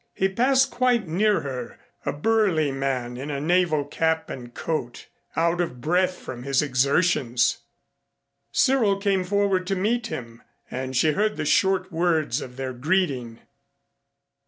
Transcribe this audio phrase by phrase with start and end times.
[0.15, 5.61] He passed quite near her, a burly man in a naval cap and coat, out
[5.61, 7.59] of breath from his exertions.
[8.51, 10.41] Cyril came forward to meet him,
[10.71, 13.41] and she heard the short words of their greeting.